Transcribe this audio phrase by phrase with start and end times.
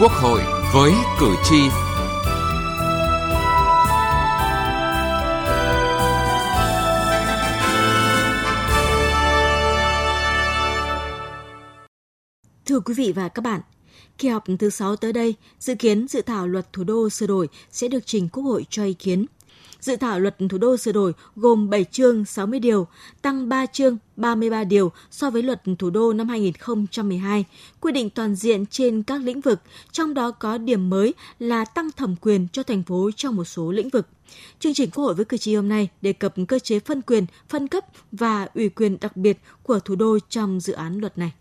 [0.00, 0.40] Quốc hội
[0.74, 1.56] với cử tri.
[12.66, 13.60] Thưa quý vị và các bạn,
[14.18, 17.48] kỳ họp thứ 6 tới đây, dự kiến dự thảo luật thủ đô sửa đổi
[17.70, 19.26] sẽ được trình Quốc hội cho ý kiến.
[19.80, 22.86] Dự thảo luật thủ đô sửa đổi gồm 7 chương 60 điều,
[23.22, 27.44] tăng 3 chương 33 điều so với luật thủ đô năm 2012,
[27.80, 29.60] quy định toàn diện trên các lĩnh vực,
[29.92, 33.72] trong đó có điểm mới là tăng thẩm quyền cho thành phố trong một số
[33.72, 34.06] lĩnh vực.
[34.60, 37.26] Chương trình Quốc hội với cử tri hôm nay đề cập cơ chế phân quyền,
[37.48, 41.32] phân cấp và ủy quyền đặc biệt của thủ đô trong dự án luật này.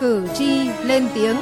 [0.00, 1.36] Cử tri lên tiếng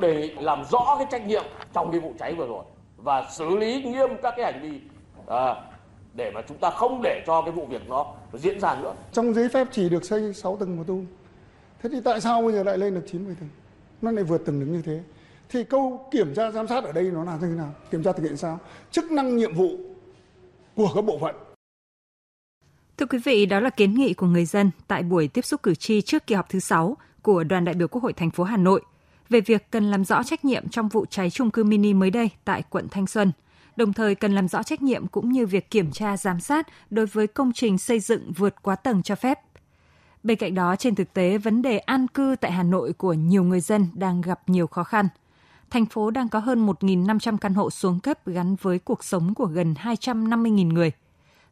[0.00, 2.64] để làm rõ cái trách nhiệm trong cái vụ cháy vừa rồi
[2.96, 4.80] và xử lý nghiêm các cái hành vi
[5.26, 5.54] à,
[6.14, 8.94] để mà chúng ta không để cho cái vụ việc nó diễn ra nữa.
[9.12, 11.00] Trong giấy phép chỉ được xây 6 tầng một tu.
[11.82, 13.48] Thế thì tại sao bây giờ lại lên được 90 tầng?
[14.02, 15.00] Nó lại vượt tầng được như thế.
[15.48, 17.72] Thì câu kiểm tra giám sát ở đây nó là như thế nào?
[17.90, 18.58] Kiểm tra thực hiện sao?
[18.90, 19.70] Chức năng nhiệm vụ
[20.76, 21.34] của các bộ phận
[22.96, 25.74] Thưa quý vị, đó là kiến nghị của người dân tại buổi tiếp xúc cử
[25.74, 28.56] tri trước kỳ họp thứ 6 của đoàn đại biểu Quốc hội thành phố Hà
[28.56, 28.82] Nội
[29.28, 32.30] về việc cần làm rõ trách nhiệm trong vụ cháy trung cư mini mới đây
[32.44, 33.32] tại quận Thanh Xuân.
[33.76, 37.06] Đồng thời cần làm rõ trách nhiệm cũng như việc kiểm tra giám sát đối
[37.06, 39.38] với công trình xây dựng vượt quá tầng cho phép.
[40.22, 43.44] Bên cạnh đó, trên thực tế, vấn đề an cư tại Hà Nội của nhiều
[43.44, 45.08] người dân đang gặp nhiều khó khăn.
[45.70, 49.46] Thành phố đang có hơn 1.500 căn hộ xuống cấp gắn với cuộc sống của
[49.46, 50.92] gần 250.000 người–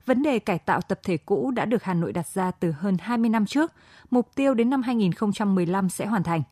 [0.07, 2.97] Vấn đề cải tạo tập thể cũ đã được Hà Nội đặt ra từ hơn
[3.01, 3.73] 20 năm trước,
[4.11, 6.43] mục tiêu đến năm 2015 sẽ hoàn thành.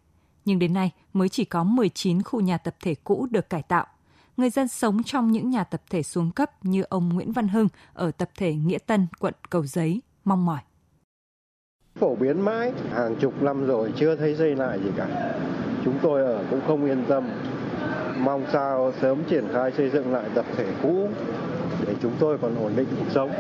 [0.44, 3.86] Nhưng đến nay mới chỉ có 19 khu nhà tập thể cũ được cải tạo.
[4.36, 7.68] Người dân sống trong những nhà tập thể xuống cấp như ông Nguyễn Văn Hưng
[7.94, 10.60] ở tập thể Nghĩa Tân, quận Cầu Giấy, mong mỏi.
[11.94, 15.38] Phổ biến mãi, hàng chục năm rồi chưa thấy xây lại gì cả.
[15.84, 17.28] Chúng tôi ở cũng không yên tâm.
[18.18, 21.08] Mong sao sớm triển khai xây dựng lại tập thể cũ
[21.86, 23.30] để chúng tôi còn ổn định cuộc sống.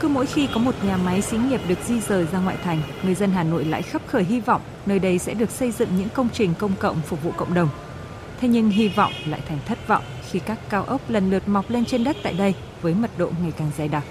[0.00, 2.82] Cứ mỗi khi có một nhà máy xí nghiệp được di rời ra ngoại thành,
[3.02, 5.88] người dân Hà Nội lại khấp khởi hy vọng nơi đây sẽ được xây dựng
[5.96, 7.68] những công trình công cộng phục vụ cộng đồng.
[8.40, 11.70] Thế nhưng hy vọng lại thành thất vọng khi các cao ốc lần lượt mọc
[11.70, 14.04] lên trên đất tại đây với mật độ ngày càng dày đặc.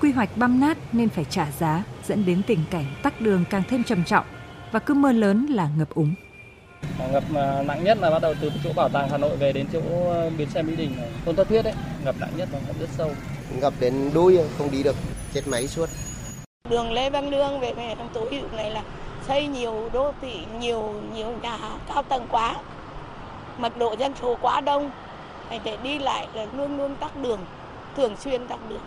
[0.00, 3.62] Quy hoạch băm nát nên phải trả giá, dẫn đến tình cảnh tắc đường càng
[3.68, 4.24] thêm trầm trọng
[4.72, 6.14] và cứ mưa lớn là ngập úng.
[7.12, 7.24] Ngập
[7.66, 9.80] nặng nhất là bắt đầu từ chỗ bảo tàng Hà Nội về đến chỗ
[10.10, 11.74] ờ, bến xe Mỹ Đình, Tôn Thất Thuyết ấy,
[12.04, 13.10] ngập nặng nhất và ngập rất sâu.
[13.50, 14.96] Ngập đến đuôi không đi được,
[15.34, 15.88] chết máy suốt.
[16.70, 18.82] Đường Lê Văn Lương về về tối hữu này là
[19.26, 22.54] xây nhiều đô thị, nhiều nhiều nhà cao tầng quá,
[23.58, 24.90] mật độ dân số quá đông,
[25.64, 27.40] để đi lại là luôn luôn tắc đường,
[27.96, 28.80] thường xuyên tắc đường.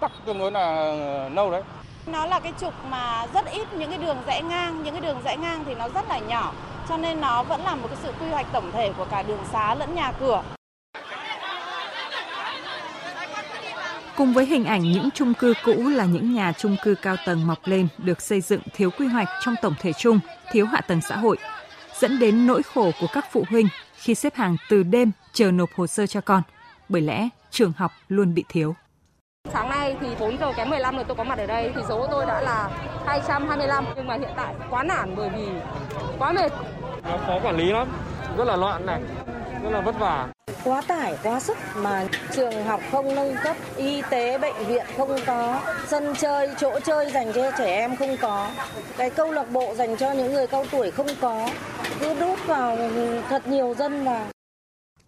[0.00, 0.94] Tắc tương đối là
[1.32, 1.62] lâu đấy.
[2.06, 5.18] Nó là cái trục mà rất ít những cái đường rẽ ngang, những cái đường
[5.24, 6.52] rẽ ngang thì nó rất là nhỏ
[6.88, 9.44] cho nên nó vẫn là một cái sự quy hoạch tổng thể của cả đường
[9.52, 10.42] xá lẫn nhà cửa.
[14.20, 17.46] Cùng với hình ảnh những chung cư cũ là những nhà chung cư cao tầng
[17.46, 20.20] mọc lên được xây dựng thiếu quy hoạch trong tổng thể chung,
[20.52, 21.36] thiếu hạ tầng xã hội,
[22.00, 25.68] dẫn đến nỗi khổ của các phụ huynh khi xếp hàng từ đêm chờ nộp
[25.76, 26.42] hồ sơ cho con,
[26.88, 28.74] bởi lẽ trường học luôn bị thiếu.
[29.52, 31.98] Sáng nay thì 4 giờ kém 15 rồi tôi có mặt ở đây thì số
[31.98, 32.70] của tôi đã là
[33.06, 35.46] 225 nhưng mà hiện tại quá nản bởi vì
[36.18, 36.52] quá mệt.
[37.02, 37.88] Nó khó quản lý lắm,
[38.36, 39.00] rất là loạn này,
[39.62, 40.28] rất là vất vả.
[40.64, 45.10] Quá tải, quá sức mà trường học không nâng cấp, y tế, bệnh viện không
[45.26, 48.50] có, sân chơi, chỗ chơi dành cho trẻ em không có,
[48.96, 51.50] cái câu lạc bộ dành cho những người cao tuổi không có,
[52.00, 52.76] cứ đút vào
[53.28, 54.26] thật nhiều dân vào.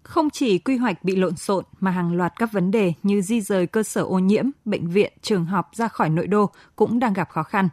[0.03, 3.41] Không chỉ quy hoạch bị lộn xộn mà hàng loạt các vấn đề như di
[3.41, 7.13] rời cơ sở ô nhiễm, bệnh viện, trường học ra khỏi nội đô cũng đang
[7.13, 7.69] gặp khó khăn.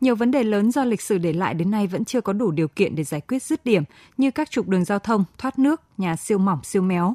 [0.00, 2.50] Nhiều vấn đề lớn do lịch sử để lại đến nay vẫn chưa có đủ
[2.50, 3.82] điều kiện để giải quyết dứt điểm
[4.16, 7.14] như các trục đường giao thông, thoát nước, nhà siêu mỏng siêu méo.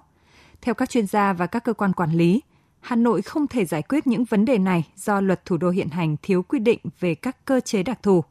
[0.61, 2.41] Theo các chuyên gia và các cơ quan quản lý,
[2.79, 5.89] Hà Nội không thể giải quyết những vấn đề này do luật thủ đô hiện
[5.89, 8.23] hành thiếu quy định về các cơ chế đặc thù.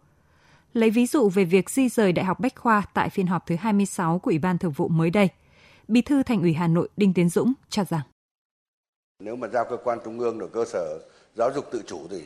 [0.72, 3.56] Lấy ví dụ về việc di rời Đại học Bách Khoa tại phiên họp thứ
[3.56, 5.28] 26 của Ủy ban Thường vụ mới đây–
[5.88, 8.00] Bí thư Thành ủy Hà Nội Đinh Tiến Dũng cho rằng
[9.18, 10.98] nếu mà giao cơ quan trung ương được cơ sở
[11.36, 12.22] giáo dục tự chủ thì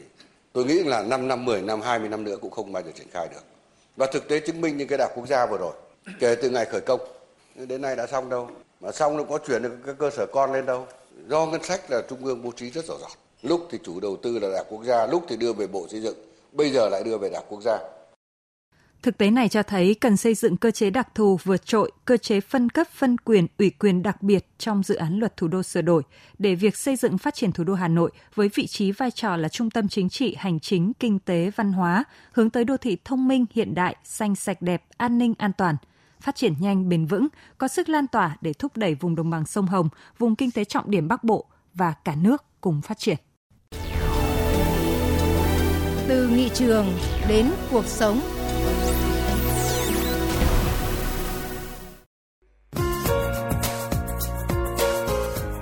[0.53, 3.07] tôi nghĩ là 5 năm, 10 năm, 20 năm nữa cũng không bao giờ triển
[3.11, 3.41] khai được.
[3.97, 5.73] Và thực tế chứng minh những cái đại quốc gia vừa rồi,
[6.21, 7.01] kể từ ngày khởi công
[7.55, 8.51] đến nay đã xong đâu.
[8.83, 10.87] Mà xong nó có chuyển được các cơ sở con lên đâu.
[11.29, 13.11] Do ngân sách là trung ương bố trí rất rõ ràng.
[13.43, 16.01] Lúc thì chủ đầu tư là đảng quốc gia, lúc thì đưa về bộ xây
[16.01, 16.17] dựng,
[16.53, 17.79] bây giờ lại đưa về đảng quốc gia.
[19.03, 22.17] Thực tế này cho thấy cần xây dựng cơ chế đặc thù vượt trội, cơ
[22.17, 25.63] chế phân cấp phân quyền, ủy quyền đặc biệt trong dự án luật thủ đô
[25.63, 26.03] sửa đổi
[26.39, 29.37] để việc xây dựng phát triển thủ đô Hà Nội với vị trí vai trò
[29.37, 32.97] là trung tâm chính trị, hành chính, kinh tế, văn hóa, hướng tới đô thị
[33.05, 35.77] thông minh, hiện đại, xanh sạch đẹp, an ninh an toàn,
[36.23, 37.29] phát triển nhanh, bền vững,
[37.59, 39.89] có sức lan tỏa để thúc đẩy vùng đồng bằng sông Hồng,
[40.19, 43.17] vùng kinh tế trọng điểm Bắc Bộ và cả nước cùng phát triển.
[46.09, 46.87] Từ nghị trường
[47.29, 48.21] đến cuộc sống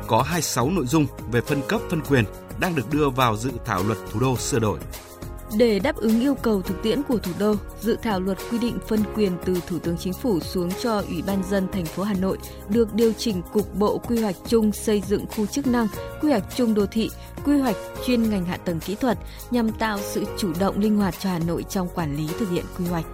[0.07, 2.25] có 26 nội dung về phân cấp phân quyền
[2.61, 4.79] đang được đưa vào dự thảo luật thủ đô sửa đổi.
[5.57, 8.79] Để đáp ứng yêu cầu thực tiễn của thủ đô, dự thảo luật quy định
[8.89, 12.15] phân quyền từ Thủ tướng Chính phủ xuống cho Ủy ban dân thành phố Hà
[12.15, 12.39] Nội
[12.69, 15.87] được điều chỉnh cục bộ quy hoạch chung xây dựng khu chức năng,
[16.21, 17.11] quy hoạch chung đô thị,
[17.45, 17.77] quy hoạch
[18.07, 19.19] chuyên ngành hạ tầng kỹ thuật
[19.51, 22.65] nhằm tạo sự chủ động linh hoạt cho Hà Nội trong quản lý thực hiện
[22.79, 23.05] quy hoạch.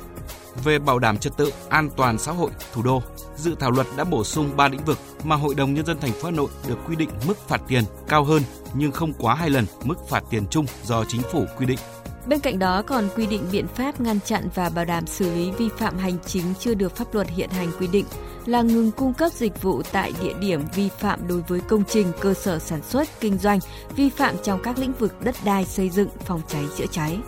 [0.65, 3.03] Về bảo đảm trật tự, an toàn xã hội thủ đô,
[3.37, 6.13] dự thảo luật đã bổ sung 3 lĩnh vực mà Hội đồng nhân dân thành
[6.13, 8.43] phố Hà Nội được quy định mức phạt tiền cao hơn
[8.75, 11.79] nhưng không quá hai lần mức phạt tiền chung do chính phủ quy định.
[12.27, 15.51] Bên cạnh đó còn quy định biện pháp ngăn chặn và bảo đảm xử lý
[15.51, 18.05] vi phạm hành chính chưa được pháp luật hiện hành quy định
[18.47, 22.13] là ngừng cung cấp dịch vụ tại địa điểm vi phạm đối với công trình,
[22.21, 23.59] cơ sở sản xuất, kinh doanh,
[23.97, 27.19] vi phạm trong các lĩnh vực đất đai, xây dựng, phòng cháy, chữa cháy.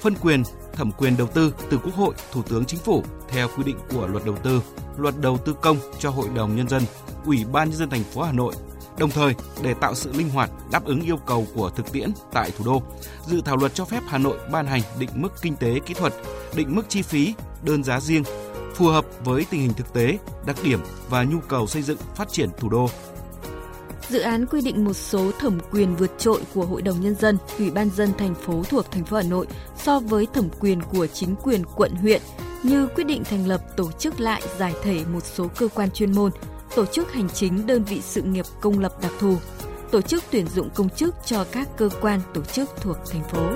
[0.00, 0.42] Phân quyền,
[0.72, 4.06] thẩm quyền đầu tư từ Quốc hội, Thủ tướng Chính phủ theo quy định của
[4.06, 4.62] Luật Đầu tư,
[4.96, 6.82] Luật Đầu tư công cho Hội đồng nhân dân,
[7.24, 8.54] Ủy ban nhân dân thành phố Hà Nội
[8.98, 12.50] Đồng thời, để tạo sự linh hoạt đáp ứng yêu cầu của thực tiễn tại
[12.50, 12.82] thủ đô,
[13.26, 16.14] dự thảo luật cho phép Hà Nội ban hành định mức kinh tế kỹ thuật,
[16.54, 18.22] định mức chi phí, đơn giá riêng
[18.74, 22.28] phù hợp với tình hình thực tế, đặc điểm và nhu cầu xây dựng phát
[22.28, 22.88] triển thủ đô.
[24.08, 27.38] Dự án quy định một số thẩm quyền vượt trội của Hội đồng nhân dân,
[27.58, 29.46] Ủy ban dân thành phố thuộc thành phố Hà Nội
[29.76, 32.22] so với thẩm quyền của chính quyền quận huyện
[32.62, 36.12] như quyết định thành lập tổ chức lại giải thể một số cơ quan chuyên
[36.12, 36.30] môn,
[36.76, 39.36] tổ chức hành chính đơn vị sự nghiệp công lập đặc thù,
[39.90, 43.50] tổ chức tuyển dụng công chức cho các cơ quan tổ chức thuộc thành phố.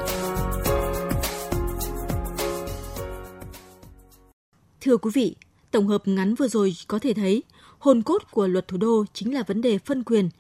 [4.81, 5.37] Thưa quý vị,
[5.71, 7.43] tổng hợp ngắn vừa rồi có thể thấy,
[7.79, 10.31] hồn cốt của luật thủ đô chính là vấn đề phân quyền.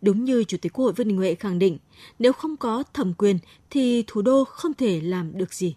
[0.00, 1.78] Đúng như Chủ tịch Quốc hội Vương Đình Huệ khẳng định,
[2.18, 3.38] nếu không có thẩm quyền
[3.70, 5.74] thì thủ đô không thể làm được gì.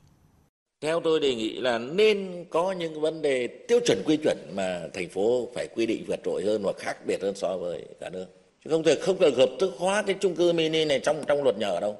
[0.83, 4.81] Theo tôi đề nghị là nên có những vấn đề tiêu chuẩn quy chuẩn mà
[4.93, 8.09] thành phố phải quy định vượt trội hơn và khác biệt hơn so với cả
[8.09, 8.25] nước.
[8.63, 11.43] Chứ không thể không được hợp thức hóa cái chung cư mini này trong trong
[11.43, 11.97] luật nhà ở đâu.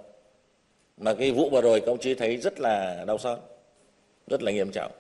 [0.98, 3.40] Mà cái vụ vừa rồi công chí thấy rất là đau xót,
[4.28, 4.92] rất là nghiêm trọng.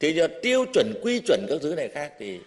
[0.00, 2.38] Thì giờ tiêu chuẩn quy chuẩn các thứ này khác thì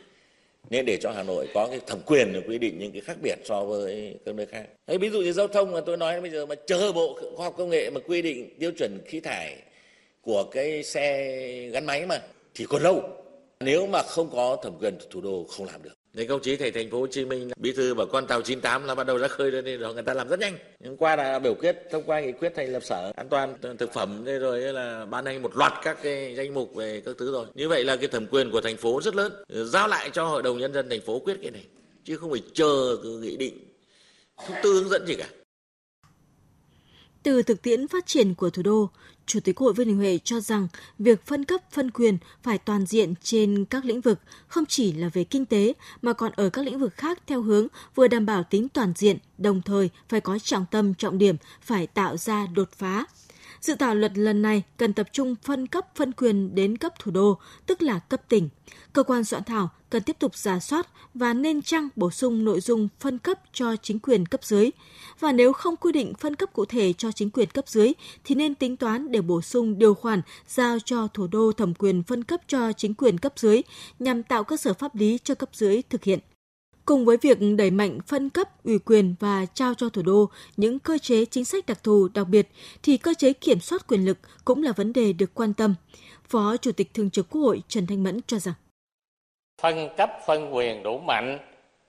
[0.69, 3.17] nên để cho Hà Nội có cái thẩm quyền để quy định những cái khác
[3.23, 4.65] biệt so với các nơi khác.
[4.87, 7.45] Đấy, ví dụ như giao thông mà tôi nói bây giờ mà chờ bộ khoa
[7.45, 9.57] học công nghệ mà quy định tiêu chuẩn khí thải
[10.21, 12.21] của cái xe gắn máy mà
[12.53, 13.03] thì còn lâu.
[13.59, 15.93] Nếu mà không có thẩm quyền thủ đô không làm được.
[16.13, 18.83] Nên công chí thầy thành phố Hồ Chí Minh bí thư và con tàu 98
[18.83, 20.57] là bắt đầu ra khơi lên rồi người ta làm rất nhanh.
[20.79, 23.93] Nhưng qua là biểu quyết thông qua nghị quyết thành lập sở an toàn thực
[23.93, 27.45] phẩm rồi là ban hành một loạt các cái danh mục về các thứ rồi.
[27.53, 29.33] Như vậy là cái thẩm quyền của thành phố rất lớn.
[29.49, 31.65] Giao lại cho hội đồng nhân dân thành phố quyết cái này
[32.03, 33.57] chứ không phải chờ nghị định
[34.47, 35.29] thông tư hướng dẫn gì cả.
[37.23, 38.89] Từ thực tiễn phát triển của thủ đô,
[39.31, 40.67] Chủ tịch Hội Vương Đình Huệ cho rằng
[40.99, 45.09] việc phân cấp phân quyền phải toàn diện trên các lĩnh vực, không chỉ là
[45.13, 48.43] về kinh tế mà còn ở các lĩnh vực khác theo hướng vừa đảm bảo
[48.43, 52.69] tính toàn diện, đồng thời phải có trọng tâm trọng điểm, phải tạo ra đột
[52.71, 53.05] phá.
[53.61, 57.11] Dự thảo luật lần này cần tập trung phân cấp phân quyền đến cấp thủ
[57.11, 58.49] đô, tức là cấp tỉnh.
[58.93, 62.59] Cơ quan soạn thảo cần tiếp tục giả soát và nên chăng bổ sung nội
[62.59, 64.69] dung phân cấp cho chính quyền cấp dưới.
[65.19, 68.35] Và nếu không quy định phân cấp cụ thể cho chính quyền cấp dưới thì
[68.35, 72.23] nên tính toán để bổ sung điều khoản giao cho thủ đô thẩm quyền phân
[72.23, 73.61] cấp cho chính quyền cấp dưới
[73.99, 76.19] nhằm tạo cơ sở pháp lý cho cấp dưới thực hiện.
[76.91, 80.79] Cùng với việc đẩy mạnh phân cấp, ủy quyền và trao cho thủ đô những
[80.79, 82.47] cơ chế chính sách đặc thù đặc biệt,
[82.83, 85.75] thì cơ chế kiểm soát quyền lực cũng là vấn đề được quan tâm.
[86.29, 88.53] Phó Chủ tịch Thường trực Quốc hội Trần Thanh Mẫn cho rằng
[89.61, 91.39] phân cấp phân quyền đủ mạnh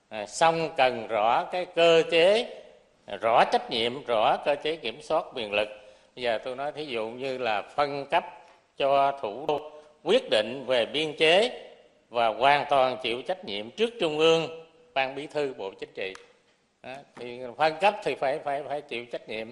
[0.08, 2.62] à, xong cần rõ cái cơ chế
[3.20, 5.68] rõ trách nhiệm rõ cơ chế kiểm soát quyền lực
[6.16, 8.24] bây giờ tôi nói thí dụ như là phân cấp
[8.76, 9.70] cho thủ đô
[10.02, 11.50] quyết định về biên chế
[12.10, 14.61] và hoàn toàn chịu trách nhiệm trước trung ương
[14.94, 16.12] ban bí thư bộ chính trị
[16.82, 19.48] đó, thì phân cấp thì phải phải phải chịu trách nhiệm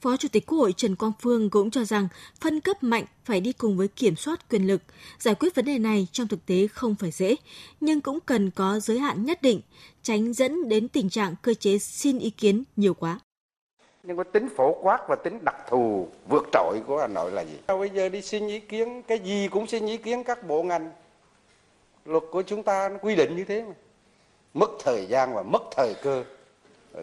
[0.00, 2.08] Phó Chủ tịch Quốc hội Trần Quang Phương cũng cho rằng
[2.40, 4.82] phân cấp mạnh phải đi cùng với kiểm soát quyền lực.
[5.18, 7.36] Giải quyết vấn đề này trong thực tế không phải dễ,
[7.80, 9.60] nhưng cũng cần có giới hạn nhất định,
[10.02, 13.20] tránh dẫn đến tình trạng cơ chế xin ý kiến nhiều quá.
[14.02, 17.44] nhưng có tính phổ quát và tính đặc thù vượt trội của Hà Nội là
[17.44, 17.56] gì?
[17.66, 20.90] Bây giờ đi xin ý kiến, cái gì cũng xin ý kiến các bộ ngành.
[22.04, 23.74] Luật của chúng ta nó quy định như thế mà.
[24.58, 26.24] Mất thời gian và mất thời cơ.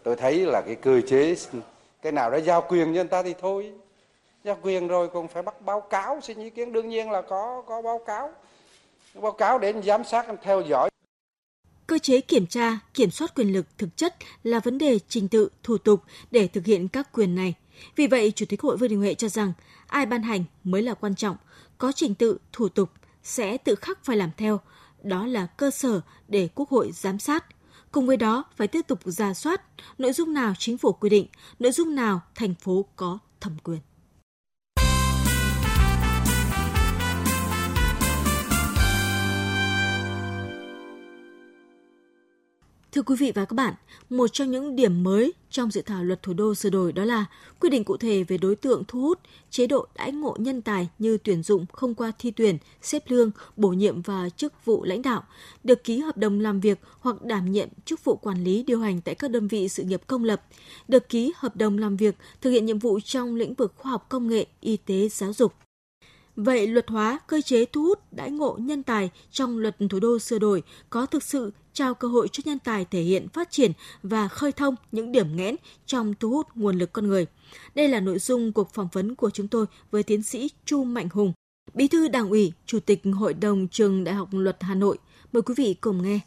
[0.04, 1.36] Tôi thấy là cái cơ chế
[2.02, 3.72] cái nào đã giao quyền cho người ta thì thôi.
[4.44, 7.64] Giao quyền rồi còn phải bắt báo cáo xin ý kiến đương nhiên là có
[7.68, 8.32] có báo cáo.
[9.14, 10.90] Báo cáo để giám sát theo dõi
[11.88, 15.50] Cơ chế kiểm tra, kiểm soát quyền lực thực chất là vấn đề trình tự,
[15.64, 17.54] thủ tục để thực hiện các quyền này.
[17.96, 19.54] Vì vậy, Chủ tịch Hội Vương Đình Huệ cho rằng
[19.88, 21.38] ai ban hành mới là quan trọng,
[21.78, 22.90] có trình tự, thủ tục
[23.24, 24.60] sẽ tự khắc phải làm theo.
[25.06, 27.46] Đó là cơ sở để Quốc hội giám sát.
[27.92, 29.62] Cùng với đó, phải tiếp tục ra soát
[29.98, 31.28] nội dung nào chính phủ quy định,
[31.60, 33.80] nội dung nào thành phố có thẩm quyền.
[42.96, 43.74] Thưa quý vị và các bạn,
[44.10, 47.26] một trong những điểm mới trong dự thảo luật thủ đô sửa đổi đó là
[47.60, 50.90] quy định cụ thể về đối tượng thu hút, chế độ đãi ngộ nhân tài
[51.00, 55.02] như tuyển dụng không qua thi tuyển, xếp lương, bổ nhiệm và chức vụ lãnh
[55.02, 55.24] đạo,
[55.64, 59.02] được ký hợp đồng làm việc hoặc đảm nhiệm chức vụ quản lý điều hành
[59.02, 60.42] tại các đơn vị sự nghiệp công lập,
[60.88, 64.06] được ký hợp đồng làm việc thực hiện nhiệm vụ trong lĩnh vực khoa học
[64.10, 65.54] công nghệ, y tế, giáo dục.
[66.36, 70.20] Vậy luật hóa cơ chế thu hút đãi ngộ nhân tài trong luật thủ đô
[70.20, 73.72] sửa đổi có thực sự trao cơ hội cho nhân tài thể hiện phát triển
[74.04, 75.56] và khơi thông những điểm nghẽn
[75.86, 77.26] trong thu hút nguồn lực con người.
[77.76, 81.10] Đây là nội dung cuộc phỏng vấn của chúng tôi với tiến sĩ Chu Mạnh
[81.14, 81.34] Hùng,
[81.74, 84.98] Bí thư Đảng ủy, Chủ tịch Hội đồng Trường Đại học Luật Hà Nội.
[85.34, 86.20] Mời quý vị cùng nghe.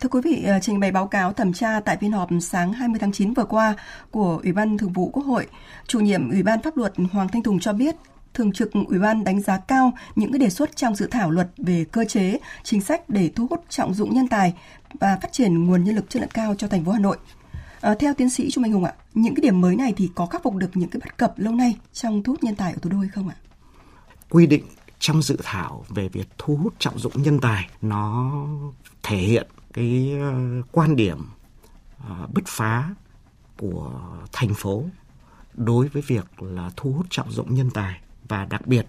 [0.00, 2.98] Thưa quý vị, ờ, trình bày báo cáo thẩm tra tại phiên họp sáng 20
[3.00, 3.74] tháng 9 vừa qua
[4.10, 5.46] của Ủy ban Thường vụ Quốc hội,
[5.86, 7.96] chủ nhiệm Ủy ban Pháp luật Hoàng Thanh Tùng cho biết
[8.36, 11.48] Thường trực Ủy ban đánh giá cao những cái đề xuất trong dự thảo luật
[11.58, 14.54] về cơ chế, chính sách để thu hút trọng dụng nhân tài
[15.00, 17.16] và phát triển nguồn nhân lực chất lượng cao cho thành phố Hà Nội.
[17.80, 20.26] À, theo tiến sĩ Trung Anh Hùng ạ, những cái điểm mới này thì có
[20.26, 22.78] khắc phục được những cái bất cập lâu nay trong thu hút nhân tài ở
[22.82, 23.36] thủ đô hay không ạ?
[24.30, 24.64] Quy định
[24.98, 28.32] trong dự thảo về việc thu hút trọng dụng nhân tài nó
[29.02, 31.18] thể hiện cái ờ, quan điểm
[32.08, 32.94] ờ, bứt phá
[33.58, 34.00] của
[34.32, 34.84] thành phố
[35.54, 38.86] đối với việc là thu hút trọng dụng nhân tài và đặc biệt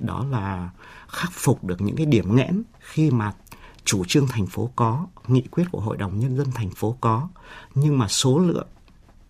[0.00, 0.70] đó là
[1.08, 3.32] khắc phục được những cái điểm nghẽn khi mà
[3.84, 7.28] chủ trương thành phố có, nghị quyết của Hội đồng Nhân dân thành phố có,
[7.74, 8.68] nhưng mà số lượng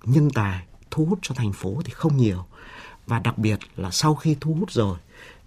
[0.04, 2.44] nhân tài thu hút cho thành phố thì không nhiều.
[3.06, 4.98] Và đặc biệt là sau khi thu hút rồi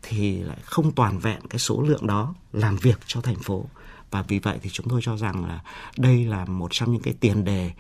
[0.02, 3.66] thì lại không toàn vẹn cái số lượng đó làm việc cho thành phố.
[4.12, 5.62] Và vì vậy thì chúng tôi cho rằng là
[5.98, 7.72] đây là một trong những cái tiền đề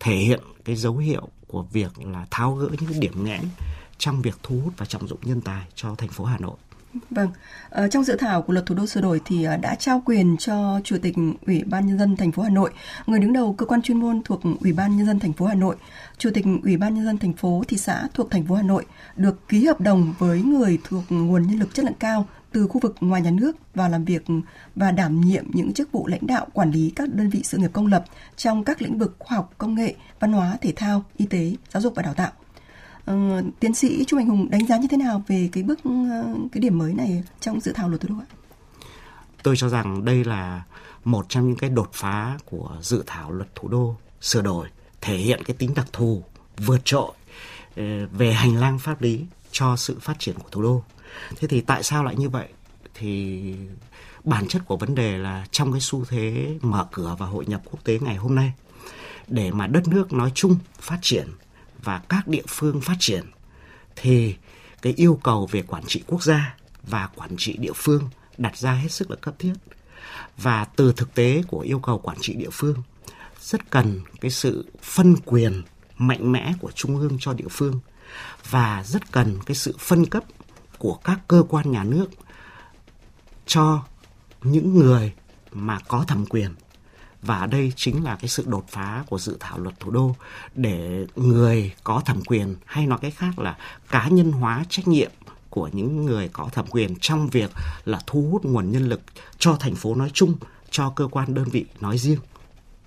[0.00, 3.42] thể hiện cái dấu hiệu của việc là tháo gỡ những cái điểm nghẽn
[3.98, 6.56] trong việc thu hút và trọng dụng nhân tài cho thành phố Hà Nội.
[7.10, 7.28] Vâng,
[7.70, 10.36] ờ, trong dự thảo của luật thủ đô sửa đổi thì ờ, đã trao quyền
[10.36, 11.14] cho Chủ tịch
[11.46, 12.72] Ủy ban nhân dân thành phố Hà Nội,
[13.06, 15.54] người đứng đầu cơ quan chuyên môn thuộc Ủy ban nhân dân thành phố Hà
[15.54, 15.76] Nội,
[16.18, 18.86] Chủ tịch Ủy ban nhân dân thành phố thị xã thuộc thành phố Hà Nội
[19.16, 22.80] được ký hợp đồng với người thuộc nguồn nhân lực chất lượng cao từ khu
[22.80, 24.22] vực ngoài nhà nước vào làm việc
[24.74, 27.70] và đảm nhiệm những chức vụ lãnh đạo quản lý các đơn vị sự nghiệp
[27.72, 28.04] công lập
[28.36, 31.80] trong các lĩnh vực khoa học, công nghệ, văn hóa, thể thao, y tế, giáo
[31.80, 32.32] dục và đào tạo.
[33.10, 36.52] Uh, tiến sĩ Trung Anh Hùng đánh giá như thế nào về cái bước uh,
[36.52, 38.26] cái điểm mới này trong dự thảo luật thủ đô ạ?
[39.42, 40.62] Tôi cho rằng đây là
[41.04, 44.68] một trong những cái đột phá của dự thảo luật thủ đô sửa đổi
[45.00, 46.22] thể hiện cái tính đặc thù
[46.56, 47.12] vượt trội
[47.76, 47.82] ờ,
[48.12, 50.82] về hành lang pháp lý cho sự phát triển của thủ đô.
[51.36, 52.48] Thế thì tại sao lại như vậy?
[52.94, 53.54] Thì
[54.24, 57.62] bản chất của vấn đề là trong cái xu thế mở cửa và hội nhập
[57.70, 58.52] quốc tế ngày hôm nay
[59.28, 61.28] để mà đất nước nói chung phát triển
[61.82, 63.24] và các địa phương phát triển
[63.96, 64.36] thì
[64.82, 68.72] cái yêu cầu về quản trị quốc gia và quản trị địa phương đặt ra
[68.72, 69.52] hết sức là cấp thiết.
[70.38, 72.82] Và từ thực tế của yêu cầu quản trị địa phương,
[73.40, 75.62] rất cần cái sự phân quyền
[75.98, 77.80] mạnh mẽ của trung ương cho địa phương
[78.50, 80.24] và rất cần cái sự phân cấp
[80.78, 82.06] của các cơ quan nhà nước
[83.46, 83.84] cho
[84.42, 85.12] những người
[85.52, 86.54] mà có thẩm quyền
[87.26, 90.14] và đây chính là cái sự đột phá của dự thảo luật thủ đô
[90.54, 93.56] để người có thẩm quyền hay nói cách khác là
[93.90, 95.10] cá nhân hóa trách nhiệm
[95.50, 97.50] của những người có thẩm quyền trong việc
[97.84, 99.00] là thu hút nguồn nhân lực
[99.38, 100.34] cho thành phố nói chung,
[100.70, 102.18] cho cơ quan đơn vị nói riêng.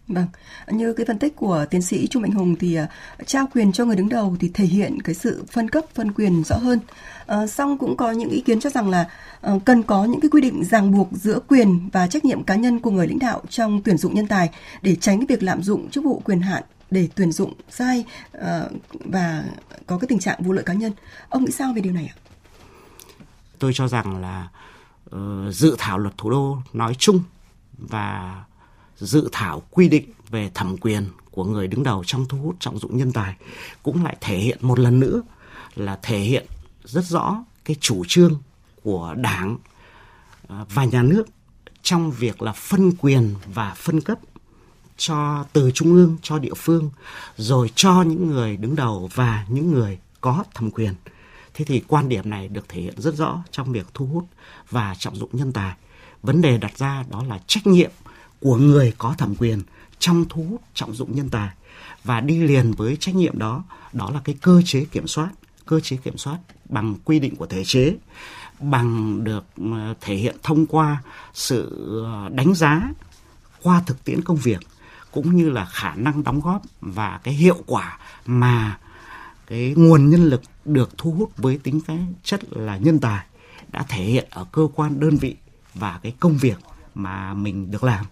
[0.09, 0.27] Vâng,
[0.67, 3.85] như cái phân tích của tiến sĩ Trung Mạnh Hùng thì uh, trao quyền cho
[3.85, 6.79] người đứng đầu thì thể hiện cái sự phân cấp phân quyền rõ hơn.
[7.33, 9.09] Uh, song cũng có những ý kiến cho rằng là
[9.53, 12.55] uh, cần có những cái quy định ràng buộc giữa quyền và trách nhiệm cá
[12.55, 14.49] nhân của người lãnh đạo trong tuyển dụng nhân tài
[14.81, 18.05] để tránh cái việc lạm dụng chức vụ quyền hạn để tuyển dụng sai
[18.37, 18.43] uh,
[18.91, 19.43] và
[19.87, 20.91] có cái tình trạng vụ lợi cá nhân.
[21.29, 22.17] Ông nghĩ sao về điều này ạ?
[23.59, 24.47] Tôi cho rằng là
[25.15, 27.23] uh, dự thảo luật thủ đô nói chung
[27.77, 28.43] và
[29.00, 32.79] dự thảo quy định về thẩm quyền của người đứng đầu trong thu hút trọng
[32.79, 33.36] dụng nhân tài
[33.84, 35.22] cũng lại thể hiện một lần nữa
[35.75, 36.46] là thể hiện
[36.84, 38.41] rất rõ cái chủ trương
[38.84, 39.58] của Đảng
[40.48, 41.24] à, và nhà nước
[41.82, 44.20] trong việc là phân quyền và phân cấp
[44.98, 46.91] cho, từ trung ương cho địa phương,
[47.38, 50.94] rồi cho những người đứng đầu và những người có thẩm quyền.
[51.53, 54.25] Thế thì quan điểm này được thể hiện rất rõ trong việc thu hút
[54.70, 55.75] và trọng dụng nhân tài.
[56.24, 57.91] Vấn đề đặt ra đó là trách nhiệm
[58.41, 59.62] của người có thẩm quyền
[60.00, 61.50] trong thu hút trọng dụng nhân tài
[62.03, 65.29] và đi liền với trách nhiệm đó đó là cái cơ chế kiểm soát,
[65.65, 66.38] cơ chế kiểm soát
[66.69, 67.96] bằng quy định của thể chế,
[68.60, 71.03] bằng được ờ, thể hiện thông qua
[71.34, 72.91] sự ờ, đánh giá
[73.63, 74.60] qua thực tiễn công việc
[75.12, 78.77] cũng như là khả năng đóng góp và cái hiệu quả mà
[79.48, 83.25] cái nguồn nhân lực được thu hút với tính cái chất là nhân tài
[83.72, 85.36] đã thể hiện ở cơ quan, đơn vị
[85.74, 86.58] và cái công việc
[86.96, 88.05] mà mình được làm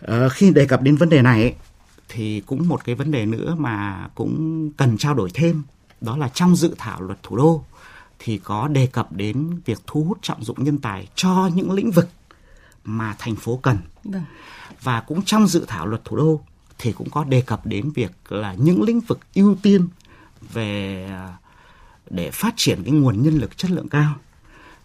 [0.00, 1.54] à, khi đề cập đến vấn đề này
[2.08, 5.62] thì cũng một cái vấn đề nữa mà cũng cần trao đổi thêm
[6.00, 7.64] đó là trong dự thảo luật thủ đô
[8.18, 11.90] thì có đề cập đến việc thu hút trọng dụng nhân tài cho những lĩnh
[11.90, 12.08] vực
[12.84, 13.78] mà thành phố cần.
[14.04, 14.22] Vâng.
[14.82, 16.40] Và cũng trong dự thảo luật thủ đô
[16.78, 19.88] thì cũng có đề cập đến việc là những lĩnh vực ưu tiên
[20.52, 21.36] về à,
[22.10, 24.14] để phát triển cái nguồn nhân lực chất lượng cao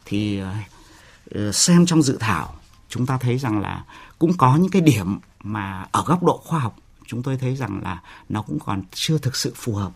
[0.05, 2.55] thì à, xem trong dự thảo
[2.89, 3.83] chúng ta thấy rằng là
[4.23, 6.75] cũng có những cái điểm mà ở góc độ khoa học
[7.07, 9.91] chúng tôi thấy rằng là nó cũng còn chưa thực sự phù hợp.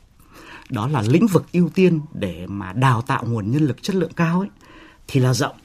[0.69, 4.13] Đó là lĩnh vực ưu tiên để mà đào tạo nguồn nhân lực chất lượng
[4.15, 4.49] cao ấy
[5.07, 5.55] thì là rộng.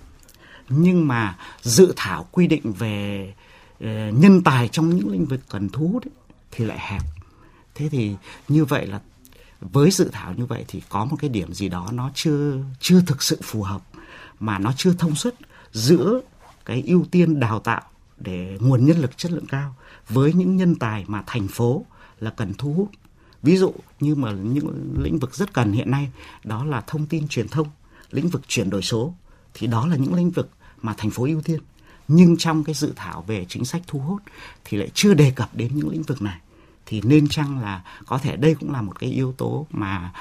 [0.69, 3.35] Nhưng mà dự thảo quy định về
[3.81, 6.13] ờ, nhân tài trong những lĩnh vực cần thu hút ấy,
[6.51, 7.03] thì lại hẹp.
[7.75, 8.17] Thế thì
[8.49, 9.01] như vậy là
[9.61, 13.01] với dự thảo như vậy thì có một cái điểm gì đó nó chưa chưa
[13.07, 13.83] thực sự phù hợp
[14.41, 15.35] mà nó chưa thông suốt
[15.73, 16.21] giữa
[16.65, 17.83] cái ưu tiên đào tạo
[18.23, 19.75] để nguồn nhân lực chất lượng cao
[20.09, 21.85] với những nhân tài mà thành phố
[22.21, 22.91] là cần thu hút.
[23.43, 26.11] Ví dụ như mà những lĩnh vực rất cần hiện nay
[26.45, 27.69] đó là thông tin truyền thông
[28.11, 29.15] lĩnh vực chuyển đổi số
[29.55, 30.51] thì đó là những lĩnh vực
[30.83, 31.61] mà thành phố ưu tiên.
[32.09, 34.23] Nhưng trong cái dự thảo về chính sách thu hút
[34.65, 36.39] thì lại chưa đề cập đến những lĩnh vực này.
[36.87, 40.13] Thì nên chăng là có thể đây cũng là một cái yếu tố mà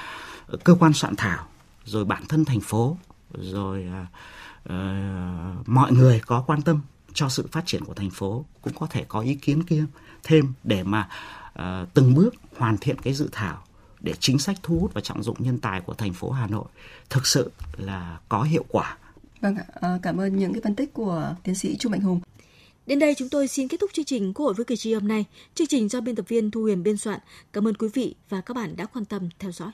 [0.64, 1.46] cơ quan soạn thảo
[1.84, 2.96] rồi bản thân thành phố
[3.34, 3.86] rồi
[4.68, 6.80] uh, mọi người có quan tâm
[7.14, 9.84] cho sự phát triển của thành phố cũng có thể có ý kiến kia
[10.24, 11.08] thêm để mà
[11.58, 13.64] uh, từng bước hoàn thiện cái dự thảo
[14.00, 16.64] để chính sách thu hút và trọng dụng nhân tài của thành phố Hà Nội
[17.10, 18.96] thực sự là có hiệu quả.
[19.40, 22.20] Vâng ạ, à, cảm ơn những cái phân tích của tiến sĩ Trung Mạnh Hùng.
[22.86, 25.08] Đến đây chúng tôi xin kết thúc chương trình Quốc hội với cử tri hôm
[25.08, 25.24] nay.
[25.54, 27.20] Chương trình do biên tập viên Thu Huyền biên soạn.
[27.52, 29.70] Cảm ơn quý vị và các bạn đã quan tâm theo dõi.